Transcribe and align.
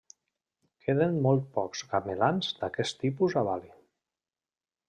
Queden 0.85 1.19
molt 1.25 1.45
pocs 1.59 1.85
gamelans 1.93 2.51
d'aquest 2.63 3.01
tipus 3.05 3.39
a 3.43 3.47
Bali. 3.53 3.73